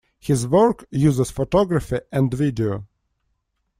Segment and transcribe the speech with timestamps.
[0.17, 2.87] His work uses photography and video.